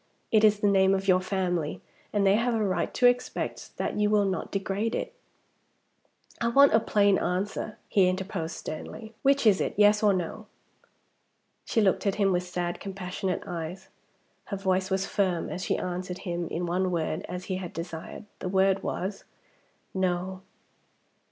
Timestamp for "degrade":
4.51-4.95